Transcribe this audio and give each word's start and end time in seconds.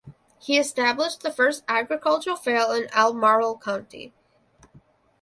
He 0.39 0.57
established 0.57 1.21
the 1.21 1.29
first 1.31 1.63
agricultural 1.67 2.35
fair 2.35 2.75
in 2.75 2.89
Albemarle 2.91 3.59
County. 3.59 4.15